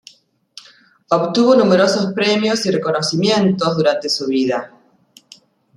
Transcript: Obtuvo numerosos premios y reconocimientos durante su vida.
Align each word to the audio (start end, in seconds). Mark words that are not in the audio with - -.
Obtuvo 1.11 1.53
numerosos 1.55 2.11
premios 2.13 2.65
y 2.65 2.71
reconocimientos 2.71 3.77
durante 3.77 4.09
su 4.09 4.25
vida. 4.25 4.73